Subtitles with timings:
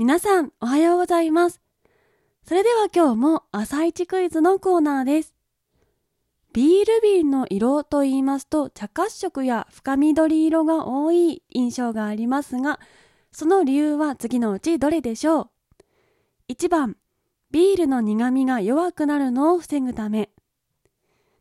[0.00, 1.60] 皆さん、おはようございます。
[2.42, 5.34] それでは今日も朝一クイズのコーナーです。
[6.54, 12.80] ビール瓶の色と言いますと茶褐色や深緑色が多い印象がありますが、
[13.30, 15.50] その理由は次のうちどれでしょ
[16.48, 16.96] う ?1 番、
[17.50, 20.30] ビールの苦味が弱くなるのを防ぐため。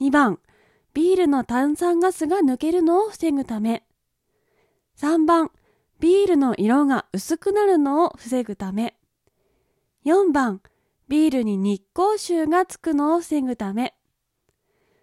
[0.00, 0.40] 2番、
[0.92, 3.84] ビールの炭酸ガスが抜けるのを防ぐため。
[4.98, 5.52] 3番、
[6.00, 8.96] ビールの色が薄くなるのを防ぐため。
[10.06, 10.62] 4番、
[11.08, 13.94] ビールに日光臭がつくのを防ぐため。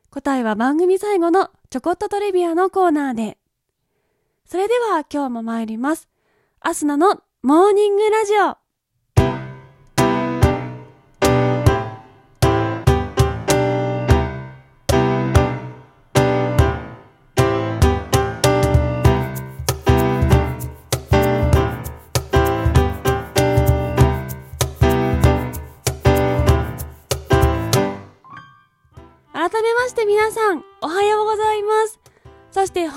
[0.09, 3.37] 答えは番組最後のちょこっとトリビアのコーナーで。
[4.45, 6.09] それでは今日も参ります。
[6.61, 8.66] アスナのモーニングラジオ。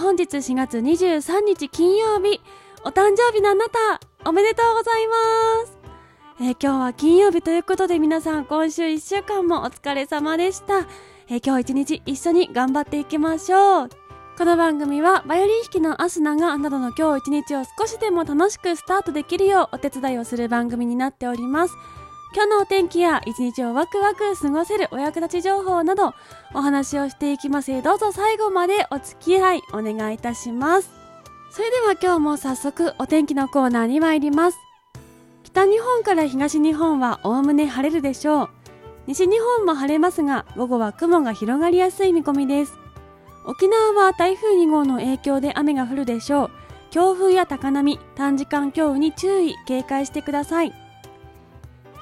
[0.01, 2.41] 本日4月23日金曜日、
[2.85, 5.79] お誕生日のあなた、おめでとうございます。
[6.41, 10.87] えー今日は金曜日ということで皆さん今週1週間もお疲れ様でした。
[11.29, 13.89] えー今日一日一緒に頑張っていきましょう。
[14.39, 21.75] この番組はバイオリン弾きのアスナがなたの今日一日を少しでも楽しくスタートできるようお手伝いをする番組になっております。
[22.33, 26.15] 今日のお天気や一日をワクワク過ごせるお役立ち情報など
[26.55, 30.91] お話をしていきますどうぞ最後までお付き合いお願いいたします。
[31.51, 34.59] それでは今日も早速お天気のコーナーに参ります。
[35.43, 38.49] 北日本から東日本はおおむね晴れるでしょう。
[39.09, 42.79] 西日本も晴れますが午後は雲が広がりやすい見込みです。
[43.45, 46.51] 沖縄は台風2号の影響で雨が降るでしょう。
[46.93, 50.73] 強風や高波、短時間強雨に注意、警戒してください。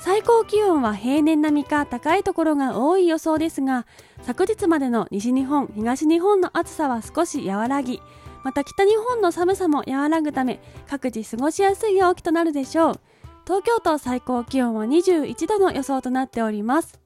[0.00, 3.86] 最高気温は平年並みか高いところが多い予想ですが
[4.22, 8.00] 昨日までの西日本東日本の暑さは少し和らぎ
[8.44, 13.00] また北日本の寒さも和らぐため各自過ごしやすい陽気となるでしょう。
[13.44, 17.00] 東京都最高気温は21度の予想となっております。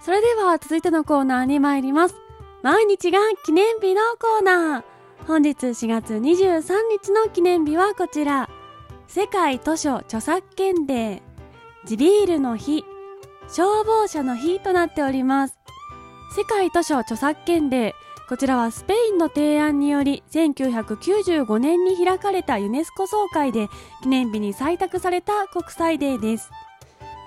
[0.00, 2.16] それでは続いてのコーナーに参ります。
[2.62, 4.84] 毎日が記念日のコーナー。
[5.26, 8.50] 本日4月23日の記念日はこちら。
[9.06, 11.33] 世界図書著作権デー。
[11.86, 12.82] 地ビールの日、
[13.48, 15.58] 消防車の日となっております。
[16.34, 17.94] 世界図書著作権デー、
[18.26, 23.68] こちらはスペインの提案により1995年に開かれたユネスコ総会で
[24.02, 26.50] 記念日に採択された国際デーです。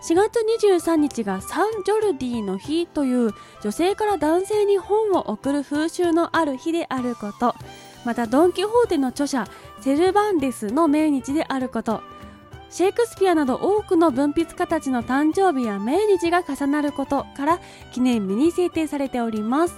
[0.10, 7.54] 4月23日がサンジョルディの日という女性から男性に本を贈る風習のある日であること、
[8.06, 9.48] またドン・キホーテの著者
[9.82, 12.02] セルバンデスの命日であること、
[12.70, 17.60] シェイクスピアなど多くの文筆家たちの誕生日や命日が重なることから
[17.94, 19.76] 記念日に制定されております。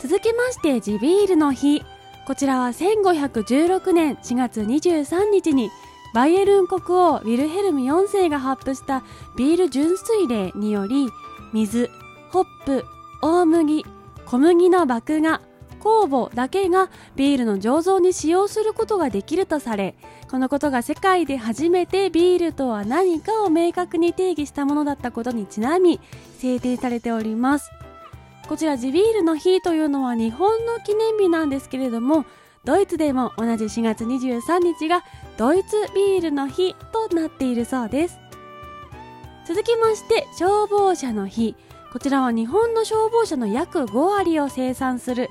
[0.00, 1.82] 続きまして地ビールの日。
[2.26, 5.70] こちらは1516年4月23日に
[6.14, 9.02] バイエルン国王ウィルヘルム4世が発布した
[9.36, 11.08] ビール純粋令により
[11.52, 11.90] 水、
[12.30, 12.84] ホップ、
[13.20, 13.84] 大麦、
[14.24, 15.40] 小麦の麦芽、
[15.80, 19.96] 酵母だけがビールの醸造に使用することができるとされ
[20.34, 26.00] このことが世界で初めてビールとは何かを明確に定義したものだったことにちなみ
[26.40, 27.70] 制定されております。
[28.48, 32.26] こちら地ビールの日というのは日本の記念日なんですけれども
[32.64, 35.04] ドイツでも同じ4月23日が
[35.36, 38.18] ドイツビールの日となっているそうです。
[39.46, 41.54] 続きまして消防車の日。
[41.92, 45.30] こちらは日本の消防車の約5割を生産する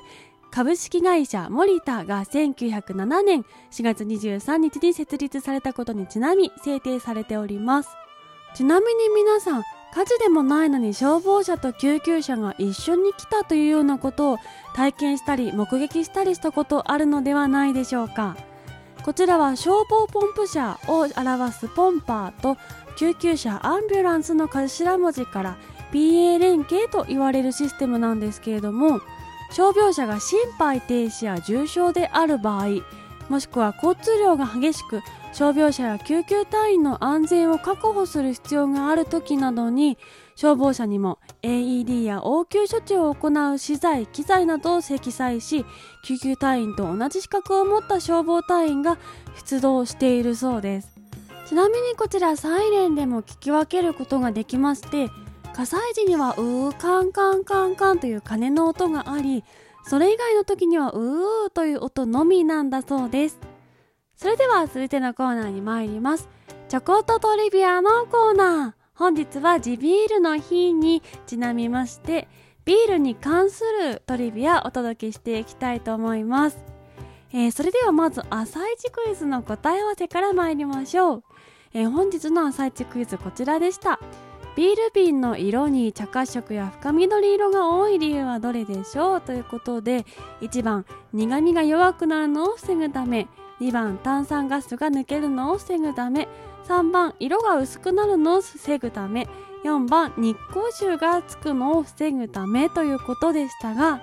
[0.54, 7.88] 株式会社森田が1907年4月23日に設立されたことにちなみ制定されております。
[8.54, 14.38] ちなみに皆さん、火事でもないのに消防車と救急車が一緒に来たというようなことを
[14.76, 18.36] 体験したり目撃したりしたことあるのではないでしょうか。
[19.04, 22.56] こちらは消防ポンプ車を表すポンパーと
[22.94, 25.56] 救急車アンビュランスの頭文字から
[25.92, 29.00] PA 連携と言われるシステムなんですけれども
[29.54, 32.82] 傷病者が心肺停止や重傷である場合
[33.28, 35.00] もしくは交通量が激しく
[35.32, 39.96] 傷病者や救急隊員の安全を確保する必要がある時などに
[40.34, 45.64] 消防車にも AED や応急処置を行う資材機材などを積載し
[46.04, 48.98] 救急隊員と同じ資格を持った消防隊員が
[49.36, 50.94] 出動しているそうです。
[51.46, 55.10] ちなみにこちらサイレンでも聞き分けることができまして
[55.54, 59.44] 火災時にはうーカンカンカンカンという鐘の音があり
[59.84, 63.38] それ以外の時にはうーという音のみなんだそうです。
[64.16, 66.28] それでは続いてのコーナーに参ります。
[66.68, 68.84] チョコトトリビアのコーナー。
[68.94, 72.28] 本日は地ビールの日にちなみまして
[72.64, 76.64] ビールに関するトリビアをお届けしていきたいと思います、
[77.32, 81.24] えー、それではまず朝一クイズの答え合わせから参りましょう、
[81.72, 83.98] えー、本日の朝一クイズこちらでした。
[84.56, 89.20] ビール瓶の色に茶褐色や深緑色が多い理由はどれでしょう？
[89.20, 90.06] ということで
[90.40, 93.26] 1番苦味が弱くなるのを防ぐため
[93.60, 96.28] 2番炭酸ガスが抜けるのを防ぐため
[96.68, 99.28] 3番色が薄くなるのを防ぐため
[99.64, 104.00] 4番日光臭がつくのを防ぐためということでしたが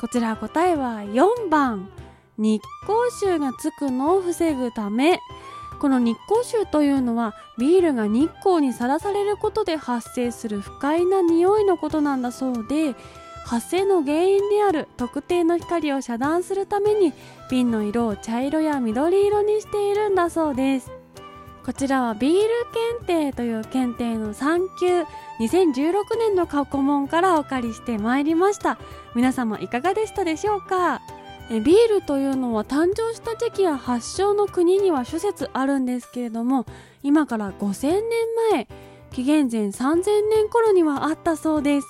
[0.00, 1.88] こちら答えは4番。
[2.38, 5.20] 日光臭がつくのを防ぐため。
[5.76, 12.94] この日光臭というのはビールが日光にさらされることで発生する不快な匂いのことなんだそうで
[13.44, 17.12] 発生の原因である特定の光を遮断するために
[17.50, 20.90] 瓶の色を茶色や緑色にしているんだそうです。
[21.64, 22.40] こちらはビール
[23.06, 25.02] 検定という検定の3級
[25.40, 28.78] 2016年の過去問からお借りしてまいりました。
[29.14, 31.00] 皆様いかがでしたでしょうか？
[31.48, 36.66] えビールというのは誕生した時期や発祥の国には諸説あるんですけれども
[37.02, 38.02] 今から5000年
[38.50, 38.68] 前
[39.12, 41.86] 紀元前3000年頃にはあったそうです。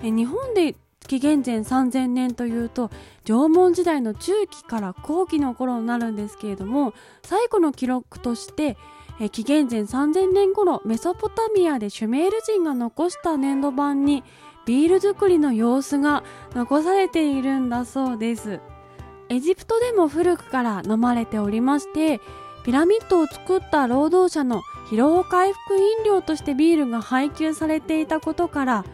[0.00, 0.74] え日本で
[1.06, 2.90] 紀元前3000年というと
[3.24, 6.92] 縄文時代の中期から後期の頃になるんですけれども
[7.22, 8.76] 最古の記録として
[9.20, 14.24] え紀元前3000年頃メソポタミアでシュメール人が残した粘土板に
[14.66, 16.24] ビール作りの様子が
[16.54, 18.60] 残されているんだそうです。
[19.28, 22.20] エジプトでも古くから飲まれておりまして
[22.64, 28.84] ピラミッドを作った労働者の疲労回復飲料としてビールが配給されていたことから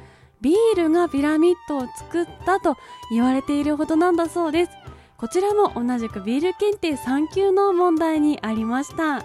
[0.41, 2.77] ビールがピラミッドを作ったと
[3.11, 4.73] 言われているほどなんだそうです。
[5.17, 9.25] こちらも同じくビール検定3級の問題にありました。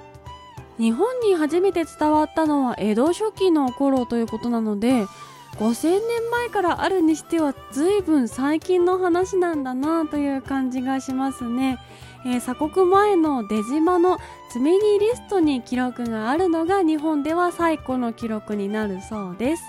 [0.77, 5.07] 日本に初めて伝わったのは江戸初期の頃ということなので
[5.55, 11.79] 5000年前からあるにしては随分最近の話なんだなという感じがしますね、
[12.25, 14.19] えー、鎖国前の出島の
[14.51, 19.63] 爪にリストに記録があるのが日本では最古の記録になるそうです。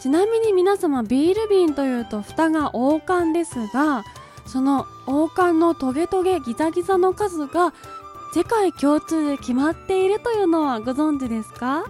[0.00, 4.02] ちなみに皆様ビール瓶というと蓋が王冠ですが
[4.46, 7.72] その王冠のトゲトゲギザギザの数が
[8.34, 11.84] 世界共通で決まっているというのはご存知ですか？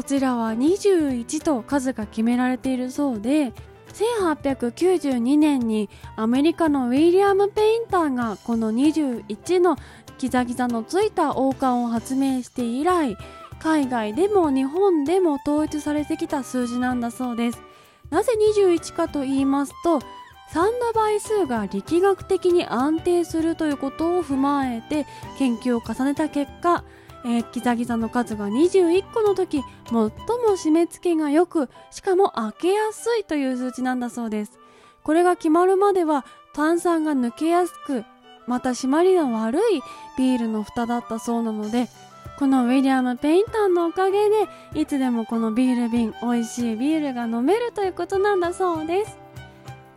[0.00, 3.52] こちらは21と数が決められているそうで
[3.92, 9.76] 1892年にアメリカのウィリアム・ペインターがこの21の
[10.16, 13.14] ギザギザのついた王冠を発明して以来
[13.58, 17.60] 海外でも日本でも統一されてきた数字なんだそうです。
[18.08, 20.00] なぜ21かと言いますと3
[20.80, 25.04] の倍数が力学的に安定するということを踏まえて
[25.38, 26.84] 研究を重ねた結果、
[27.24, 30.10] えー、ギザギザの数が21個の時最も
[30.56, 34.58] 締め付けが良くしかも開けやすいという数値なんだそうです。
[35.02, 38.04] これが決まるまでは炭酸が抜けやすく
[38.46, 39.82] また締まりの悪い
[40.18, 41.88] ビールの蓋だったそうなので
[42.38, 49.18] このウィリアム・ペインターのおかげでいつでもこのビール瓶美味しいビールが飲めるということなんだそうです。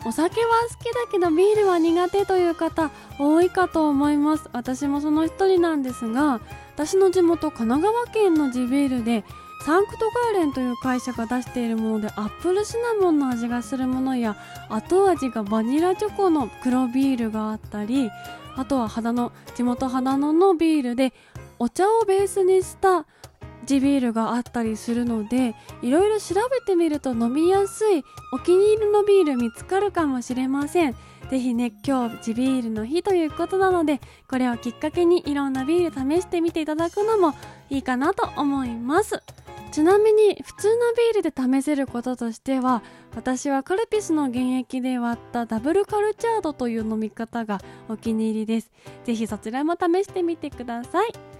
[0.06, 4.50] お酒は好きだけどビールは苦手という方多いかと思います。
[4.52, 6.42] 私もその一人なんですが
[6.76, 9.24] 私の地元神奈川県の地ビールで
[9.66, 14.36] サンクトガーレンという会社が出しているものでアップルシナモンの味がするものや
[14.70, 18.10] 後味がバニラチョコの黒ビールがあったり
[18.56, 21.14] あとは肌の地元肌野のビールで
[21.60, 23.06] お茶をベースにした
[23.66, 30.96] 地ビールがあったりするのでいろいろ調べてみると飲みやすいお気に入りのビール見つかるかもしれません。
[31.30, 34.00] ぜひね今日地ビールの日ということなので
[34.30, 37.34] これをきっかけにいろんなビール試してみていただくのも
[37.70, 39.22] いいかなと思います。
[39.72, 42.84] ちなみに普通のビールで試せることとしては
[43.16, 48.72] 私はカルピスの原液で割ったダブルカルチャードという飲み方がお気に入りです。
[49.04, 51.33] ぜひそちらも試してみてください。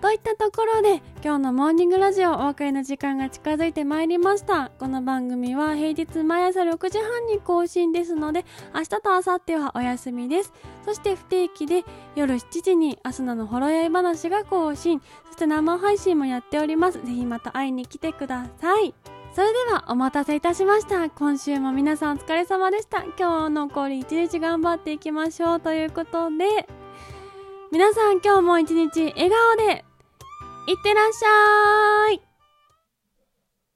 [0.00, 4.70] といったところで今日のモーニングラジオお別れの時間が近づいてまいりました。
[4.78, 10.52] この番組は平日毎朝6時半に更新ですので明日と明後日はお休みです。
[10.84, 15.00] そして不定期で夜7時にアスナのほろ酔い話が更新。
[15.26, 17.00] そして生配信もやっております。
[17.04, 18.94] ぜひまた会いに来てください。
[19.34, 21.10] それではお待たせいたしました。
[21.10, 23.02] 今週も皆さんお疲れ様でした。
[23.18, 26.68] 今日残り1日頑張っていきましょうということで
[27.72, 29.84] 皆さん今日も一日笑顔で
[30.68, 32.27] いってらっしゃい。